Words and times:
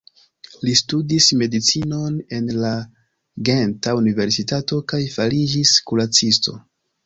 Li 0.67 0.71
studis 0.79 1.27
medicinon 1.41 2.15
en 2.39 2.49
la 2.65 2.73
Genta 3.53 3.95
Universitato 4.03 4.83
kaj 4.95 5.03
fariĝis 5.21 5.79
kuracisto. 5.93 6.61